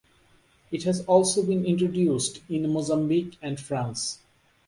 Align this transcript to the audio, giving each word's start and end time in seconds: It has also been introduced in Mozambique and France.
It 0.71 0.81
has 0.85 1.05
also 1.05 1.43
been 1.45 1.63
introduced 1.63 2.41
in 2.49 2.73
Mozambique 2.73 3.37
and 3.39 3.59
France. 3.59 4.17